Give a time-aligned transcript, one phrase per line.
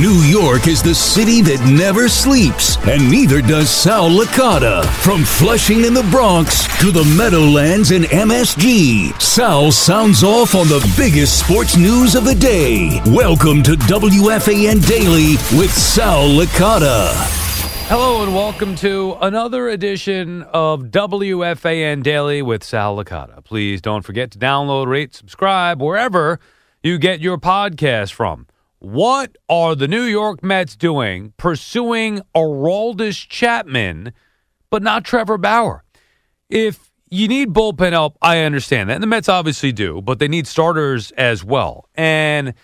[0.00, 4.86] New York is the city that never sleeps, and neither does Sal Licata.
[5.02, 10.80] From Flushing in the Bronx to the Meadowlands and MSG, Sal sounds off on the
[10.96, 13.02] biggest sports news of the day.
[13.04, 17.12] Welcome to WFAN Daily with Sal Licata.
[17.88, 23.44] Hello and welcome to another edition of WFAN Daily with Sal Licata.
[23.44, 26.40] Please don't forget to download, rate, subscribe wherever
[26.82, 28.46] you get your podcast from.
[28.82, 34.12] What are the New York Mets doing pursuing Aroldis Chapman,
[34.70, 35.84] but not Trevor Bauer?
[36.50, 38.94] If you need bullpen help, I understand that.
[38.94, 41.88] And the Mets obviously do, but they need starters as well.
[41.94, 42.54] And,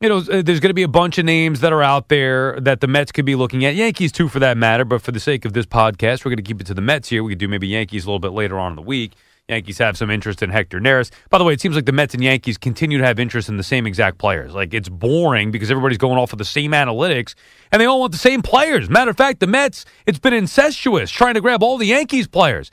[0.00, 2.80] you know, there's going to be a bunch of names that are out there that
[2.80, 3.74] the Mets could be looking at.
[3.74, 4.84] Yankees, too, for that matter.
[4.84, 7.08] But for the sake of this podcast, we're going to keep it to the Mets
[7.08, 7.24] here.
[7.24, 9.14] We could do maybe Yankees a little bit later on in the week.
[9.48, 11.12] Yankees have some interest in Hector Neris.
[11.30, 13.56] By the way, it seems like the Mets and Yankees continue to have interest in
[13.56, 14.52] the same exact players.
[14.52, 17.34] Like it's boring because everybody's going off of the same analytics
[17.70, 18.90] and they all want the same players.
[18.90, 22.72] Matter of fact, the Mets, it's been incestuous trying to grab all the Yankees players.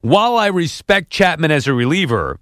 [0.00, 2.40] While I respect Chapman as a reliever,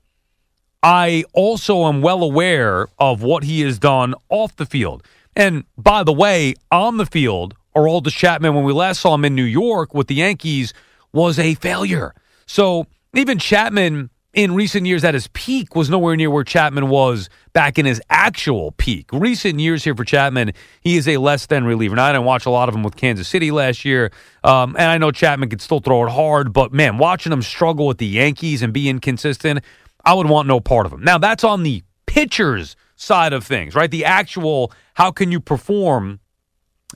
[0.83, 5.03] I also am well aware of what he has done off the field.
[5.37, 9.35] And by the way, on the field, Aroldis Chapman, when we last saw him in
[9.35, 10.73] New York with the Yankees,
[11.13, 12.15] was a failure.
[12.47, 17.29] So even Chapman in recent years at his peak was nowhere near where Chapman was
[17.55, 19.09] back in his actual peak.
[19.13, 21.97] Recent years here for Chapman, he is a less than reliever.
[21.97, 24.13] Now, I didn't watch a lot of him with Kansas City last year,
[24.45, 27.87] um, and I know Chapman could still throw it hard, but man, watching him struggle
[27.87, 29.65] with the Yankees and be inconsistent,
[30.05, 31.03] I would want no part of him.
[31.03, 33.91] Now, that's on the pitcher's side of things, right?
[33.91, 36.21] The actual how can you perform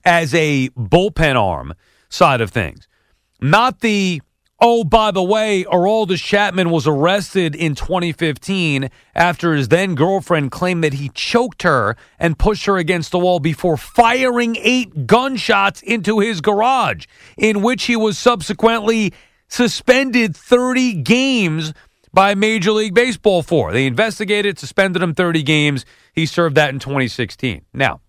[0.05, 1.75] as a bullpen arm
[2.09, 2.89] side of things,
[3.41, 4.21] not the
[4.65, 10.85] Oh, by the way, Aroldis Chapman was arrested in 2015 after his then girlfriend claimed
[10.85, 16.21] that he choked her and pushed her against the wall before firing eight gunshots into
[16.21, 19.13] his garage, in which he was subsequently
[19.49, 21.75] suspended 30 games
[22.15, 23.73] by Major League Baseball for.
[23.73, 25.85] They investigated, suspended him 30 games.
[26.13, 27.63] He served that in 2016.
[27.75, 28.01] Now,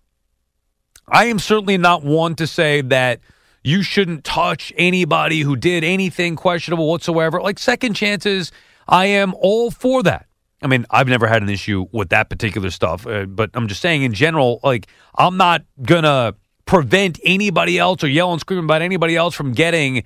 [1.08, 3.18] I am certainly not one to say that
[3.64, 7.40] you shouldn't touch anybody who did anything questionable whatsoever.
[7.40, 8.52] Like second chances,
[8.86, 10.26] I am all for that.
[10.62, 13.80] I mean, I've never had an issue with that particular stuff, uh, but I'm just
[13.80, 14.86] saying in general, like,
[15.16, 16.34] I'm not going to
[16.66, 20.04] prevent anybody else or yell and scream about anybody else from getting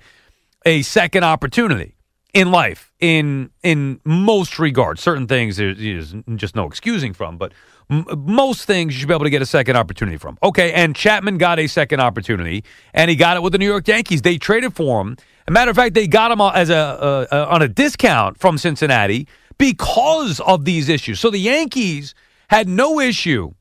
[0.65, 1.95] a second opportunity
[2.33, 7.53] in life in in most regards certain things there's, just no excusing from but
[7.89, 10.37] m- most things you should be able to get a second opportunity from.
[10.43, 12.63] Okay and chapman got a second opportunity
[12.93, 14.21] and he got it with the new york yankees.
[14.21, 15.17] They traded for him.
[15.47, 18.57] A matter of fact they got him as a uh, uh, on a discount from
[18.57, 19.27] cincinnati
[19.57, 21.19] because of these issues.
[21.19, 22.15] So the yankees
[22.49, 23.53] had no issue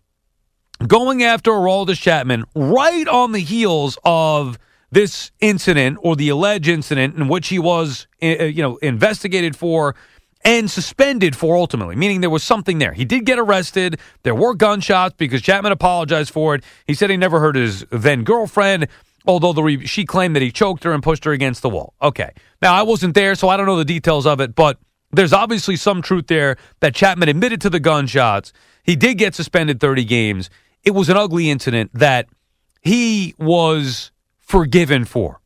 [0.87, 4.59] going after Aroldis Chapman right on the heels of
[4.91, 9.95] this incident or the alleged incident in which he was, you know, investigated for
[10.45, 12.93] and suspended for ultimately, meaning there was something there.
[12.93, 13.99] He did get arrested.
[14.23, 16.65] There were gunshots because Chapman apologized for it.
[16.87, 18.89] He said he never hurt his then girlfriend,
[19.27, 21.95] although the she claimed that he choked her and pushed her against the wall.
[22.01, 22.33] Okay.
[22.63, 24.79] Now, I wasn't there, so I don't know the details of it, but
[25.11, 28.53] there's obviously some truth there that Chapman admitted to the gunshots.
[28.83, 30.51] He did get suspended 30 games.
[30.85, 32.29] It was an ugly incident that
[32.81, 35.41] he was forgiven for,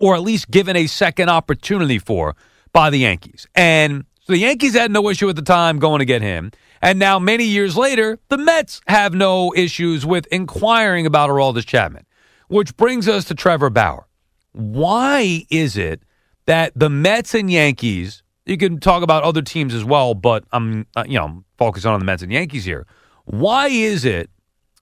[0.00, 2.36] or at least given a second opportunity for
[2.76, 3.46] by the Yankees.
[3.54, 6.52] And so the Yankees had no issue at the time going to get him.
[6.82, 12.04] And now, many years later, the Mets have no issues with inquiring about Aroldis Chapman,
[12.48, 14.06] which brings us to Trevor Bauer.
[14.52, 16.02] Why is it
[16.44, 20.86] that the Mets and Yankees, you can talk about other teams as well, but I'm,
[20.94, 22.86] uh, you know, focusing on the Mets and Yankees here.
[23.24, 24.28] Why is it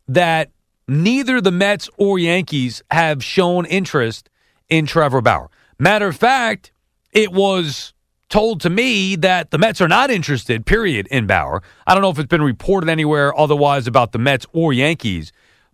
[0.08, 0.50] that
[0.88, 4.28] neither the Mets or Yankees have shown interest
[4.68, 5.48] in Trevor Bauer.
[5.78, 6.72] Matter of fact,
[7.14, 7.94] it was
[8.28, 11.62] told to me that the Mets are not interested, period, in Bauer.
[11.86, 15.32] I don't know if it's been reported anywhere otherwise about the Mets or Yankees,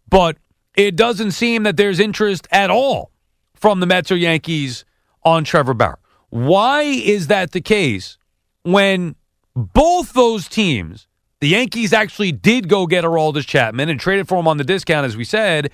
[0.09, 0.37] but
[0.77, 3.11] it doesn't seem that there's interest at all
[3.55, 4.85] from the Mets or Yankees
[5.25, 5.99] on Trevor Bauer.
[6.29, 8.19] Why is that the case
[8.63, 9.17] when
[9.57, 11.09] both those teams
[11.41, 15.07] the Yankees actually did go get Aroldis Chapman and traded for him on the discount,
[15.07, 15.71] as we said.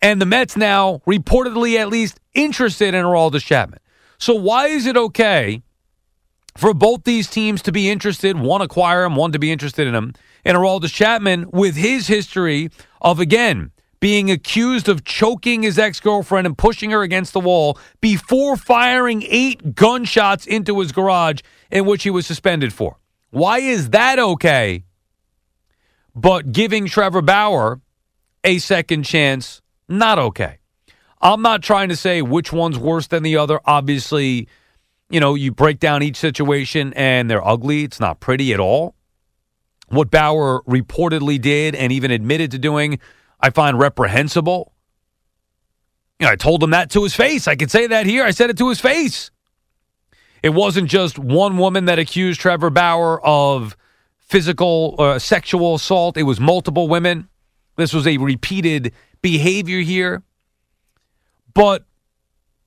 [0.00, 3.78] And the Mets now reportedly at least interested in Aroldis Chapman.
[4.22, 5.64] So why is it okay
[6.56, 9.96] for both these teams to be interested, one acquire him, one to be interested in
[9.96, 10.14] him,
[10.44, 12.70] and Aroldis Chapman with his history
[13.00, 18.56] of again being accused of choking his ex-girlfriend and pushing her against the wall before
[18.56, 21.40] firing eight gunshots into his garage
[21.72, 23.00] in which he was suspended for.
[23.30, 24.84] Why is that okay?
[26.14, 27.80] But giving Trevor Bauer
[28.44, 30.61] a second chance, not okay.
[31.22, 33.60] I'm not trying to say which one's worse than the other.
[33.64, 34.48] Obviously,
[35.08, 37.84] you know, you break down each situation and they're ugly.
[37.84, 38.96] It's not pretty at all.
[39.88, 42.98] What Bauer reportedly did and even admitted to doing,
[43.40, 44.72] I find reprehensible.
[46.18, 47.46] You know, I told him that to his face.
[47.46, 48.24] I could say that here.
[48.24, 49.30] I said it to his face.
[50.42, 53.76] It wasn't just one woman that accused Trevor Bauer of
[54.18, 56.16] physical uh, sexual assault.
[56.16, 57.28] It was multiple women.
[57.76, 60.22] This was a repeated behavior here.
[61.54, 61.84] But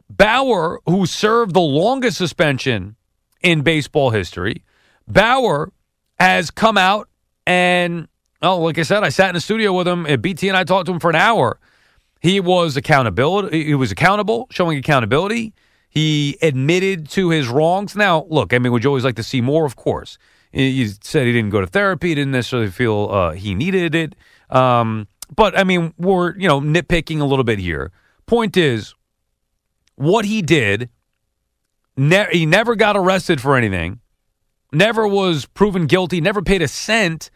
[0.09, 2.95] Bauer, who served the longest suspension
[3.41, 4.63] in baseball history,
[5.07, 5.71] Bauer
[6.19, 7.09] has come out
[7.45, 8.07] and,
[8.41, 10.63] oh, like I said, I sat in the studio with him at BT and I
[10.63, 11.59] talked to him for an hour.
[12.21, 13.65] He was accountability.
[13.65, 15.53] He was accountable, showing accountability.
[15.89, 17.95] He admitted to his wrongs.
[17.95, 19.65] Now, look, I mean, would you always like to see more?
[19.65, 20.17] Of course.
[20.51, 22.09] He said he didn't go to therapy.
[22.09, 24.15] He didn't necessarily feel uh, he needed it.
[24.49, 27.91] Um, but I mean, we're you know nitpicking a little bit here.
[28.27, 28.93] Point is,
[29.95, 30.89] what he did,
[31.95, 33.99] ne- he never got arrested for anything,
[34.71, 37.29] never was proven guilty, never paid a cent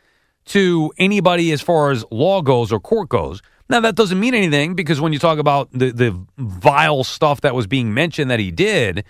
[0.46, 3.42] to anybody as far as law goes or court goes.
[3.70, 7.54] Now that doesn't mean anything because when you talk about the the vile stuff that
[7.54, 9.04] was being mentioned that he did,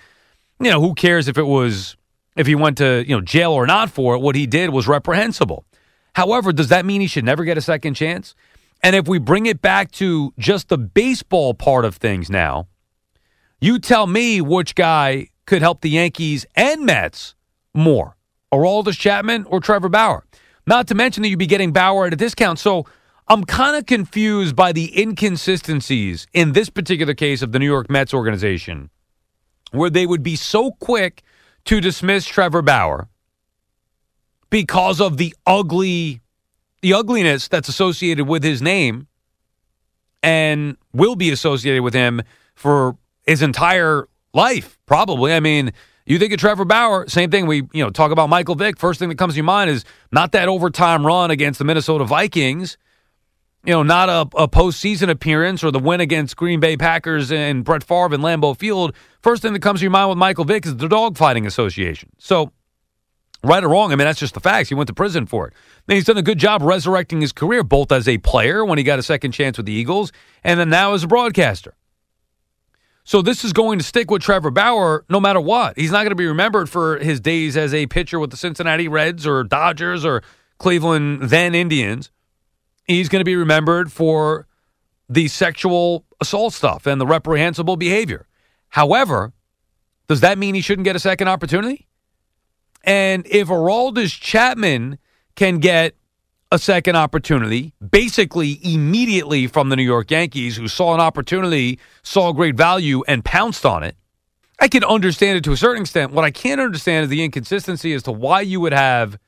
[0.60, 1.96] you know, who cares if it was
[2.36, 4.88] if he went to, you know, jail or not for it, what he did was
[4.88, 5.66] reprehensible.
[6.14, 8.36] However, does that mean he should never get a second chance?
[8.82, 12.68] And if we bring it back to just the baseball part of things now,
[13.60, 17.36] you tell me which guy could help the Yankees and Mets
[17.74, 18.16] more,
[18.54, 20.24] Aroldis Chapman or Trevor Bauer.
[20.66, 22.60] Not to mention that you'd be getting Bauer at a discount.
[22.60, 22.86] So
[23.28, 27.90] I'm kind of confused by the inconsistencies in this particular case of the New York
[27.90, 28.90] Mets organization,
[29.72, 31.24] where they would be so quick
[31.66, 33.10] to dismiss Trevor Bauer
[34.50, 36.22] because of the ugly
[36.82, 39.08] the ugliness that's associated with his name
[40.24, 42.22] and will be associated with him
[42.56, 45.34] for his entire life, probably.
[45.34, 45.72] I mean,
[46.06, 47.46] you think of Trevor Bauer, same thing.
[47.46, 48.80] We, you know, talk about Michael Vick.
[48.80, 52.04] First thing that comes to your mind is not that overtime run against the Minnesota
[52.04, 52.78] Vikings,
[53.66, 57.64] you know, not a, a postseason appearance or the win against Green Bay Packers and
[57.64, 58.96] Brett Favre and Lambeau Field.
[59.22, 62.10] First thing that comes to your mind with Michael Vick is the Dogfighting Association.
[62.18, 62.52] So
[63.42, 64.68] Right or wrong, I mean, that's just the facts.
[64.68, 65.54] He went to prison for it.
[65.88, 68.84] And he's done a good job resurrecting his career, both as a player when he
[68.84, 70.12] got a second chance with the Eagles,
[70.44, 71.74] and then now as a broadcaster.
[73.06, 75.78] So this is going to stick with Trevor Bauer no matter what.
[75.78, 78.88] He's not going to be remembered for his days as a pitcher with the Cincinnati
[78.88, 80.22] Reds or Dodgers or
[80.60, 82.12] Cleveland then Indians.
[82.86, 84.48] He's going to be remembered for
[85.08, 88.28] the sexual assault stuff and the reprehensible behavior.
[88.70, 89.34] However,
[90.08, 91.88] does that mean he shouldn't get a second opportunity?
[92.84, 94.98] And if Aroldis Chapman
[95.36, 95.96] can get
[96.52, 102.32] a second opportunity, basically immediately from the New York Yankees, who saw an opportunity, saw
[102.32, 103.96] great value, and pounced on it,
[104.60, 106.12] I can understand it to a certain extent.
[106.12, 109.20] What I can't understand is the inconsistency as to why you would have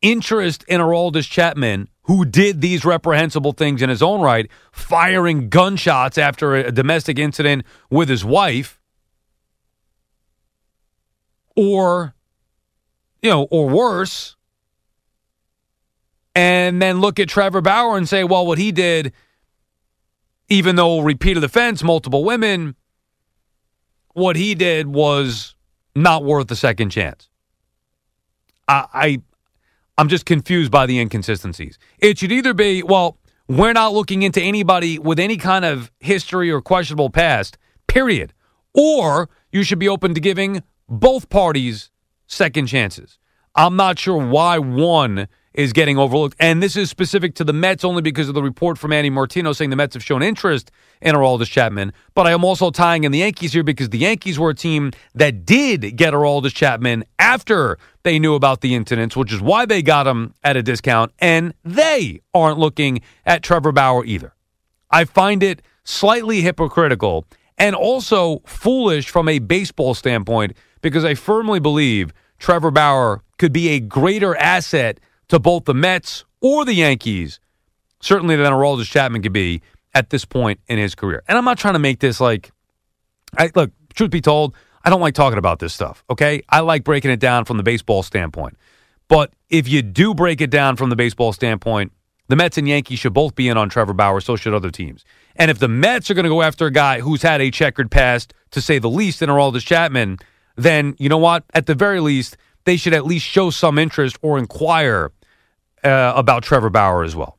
[0.00, 6.18] interest in Aroldis Chapman, who did these reprehensible things in his own right, firing gunshots
[6.18, 8.80] after a domestic incident with his wife,
[11.54, 12.14] or
[13.22, 14.36] you know, or worse,
[16.34, 19.12] and then look at Trevor Bauer and say, well, what he did,
[20.48, 22.74] even though repeated offense, multiple women,
[24.14, 25.54] what he did was
[25.94, 27.28] not worth a second chance.
[28.68, 29.22] I, I
[29.98, 31.78] I'm just confused by the inconsistencies.
[31.98, 36.50] It should either be, well, we're not looking into anybody with any kind of history
[36.50, 38.32] or questionable past, period.
[38.74, 41.91] Or you should be open to giving both parties
[42.32, 43.18] second chances.
[43.54, 46.34] I'm not sure why one is getting overlooked.
[46.40, 49.52] And this is specific to the Mets only because of the report from Andy Martino
[49.52, 50.70] saying the Mets have shown interest
[51.02, 51.92] in Aroldis Chapman.
[52.14, 54.92] But I am also tying in the Yankees here because the Yankees were a team
[55.14, 59.82] that did get Aroldis Chapman after they knew about the incidents, which is why they
[59.82, 61.12] got him at a discount.
[61.18, 64.34] And they aren't looking at Trevor Bauer either.
[64.90, 67.26] I find it slightly hypocritical
[67.58, 73.70] and also foolish from a baseball standpoint because I firmly believe Trevor Bauer could be
[73.70, 77.40] a greater asset to both the Mets or the Yankees,
[78.00, 79.62] certainly than Aroldis Chapman could be
[79.94, 81.22] at this point in his career.
[81.28, 82.52] And I'm not trying to make this like,
[83.36, 83.70] I look.
[83.94, 86.02] Truth be told, I don't like talking about this stuff.
[86.08, 88.56] Okay, I like breaking it down from the baseball standpoint.
[89.06, 91.92] But if you do break it down from the baseball standpoint,
[92.28, 94.20] the Mets and Yankees should both be in on Trevor Bauer.
[94.20, 95.04] So should other teams.
[95.36, 97.90] And if the Mets are going to go after a guy who's had a checkered
[97.90, 100.18] past, to say the least, in Aroldis Chapman,
[100.56, 101.44] then you know what?
[101.54, 105.12] At the very least, they should at least show some interest or inquire
[105.82, 107.38] uh, about Trevor Bauer as well.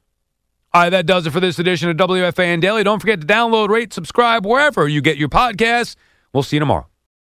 [0.73, 2.83] All right, that does it for this edition of WFAN Daily.
[2.83, 5.95] Don't forget to download, rate, subscribe wherever you get your podcasts.
[6.33, 6.87] We'll see you tomorrow.